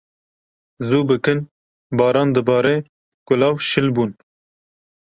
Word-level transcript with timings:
Zû 0.87 0.99
bikin 1.09 1.39
baran 1.97 2.29
dibare, 2.35 2.75
kulav 3.27 3.55
şil 3.69 3.87
bûn. 3.95 4.11